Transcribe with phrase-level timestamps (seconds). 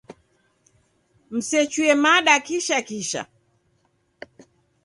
[1.31, 3.21] Musechuye mada kisha kisha.